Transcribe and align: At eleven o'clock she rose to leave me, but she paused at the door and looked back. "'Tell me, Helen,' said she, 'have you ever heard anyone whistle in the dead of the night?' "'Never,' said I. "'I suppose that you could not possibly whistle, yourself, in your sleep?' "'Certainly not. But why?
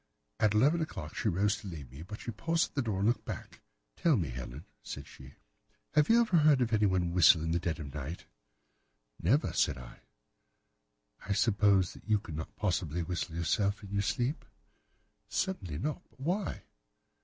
At 0.39 0.55
eleven 0.55 0.81
o'clock 0.81 1.13
she 1.13 1.29
rose 1.29 1.57
to 1.57 1.67
leave 1.67 1.91
me, 1.91 2.01
but 2.01 2.21
she 2.21 2.31
paused 2.31 2.71
at 2.71 2.73
the 2.75 2.81
door 2.81 2.97
and 3.01 3.07
looked 3.07 3.23
back. 3.23 3.61
"'Tell 3.97 4.17
me, 4.17 4.29
Helen,' 4.29 4.65
said 4.81 5.05
she, 5.05 5.35
'have 5.93 6.09
you 6.09 6.19
ever 6.19 6.37
heard 6.37 6.59
anyone 6.73 7.11
whistle 7.13 7.43
in 7.43 7.51
the 7.51 7.59
dead 7.59 7.77
of 7.79 7.91
the 7.91 7.99
night?' 7.99 8.25
"'Never,' 9.21 9.53
said 9.53 9.77
I. 9.77 9.99
"'I 11.27 11.33
suppose 11.33 11.93
that 11.93 12.09
you 12.09 12.17
could 12.17 12.35
not 12.35 12.55
possibly 12.55 13.03
whistle, 13.03 13.35
yourself, 13.35 13.83
in 13.83 13.91
your 13.91 14.01
sleep?' 14.01 14.43
"'Certainly 15.29 15.77
not. 15.77 16.01
But 16.09 16.19
why? 16.19 16.63